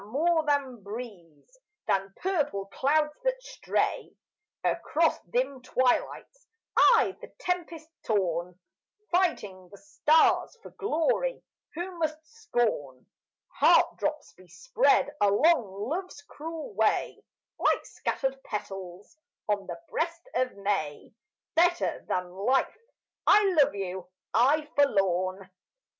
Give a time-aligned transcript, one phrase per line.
[0.07, 4.09] more than breeze, than purple clouds that stray
[4.63, 8.55] Across dim twilights I, the tempest torn,
[9.11, 11.43] Fighting the stars for glory,
[11.75, 13.05] who must scorn
[13.59, 17.21] Heart drops bespread along love's cruel way
[17.59, 19.15] Like scattered petals
[19.47, 21.11] on the breast of May
[21.55, 22.73] Better than life
[23.27, 25.47] I love you, I forlorn.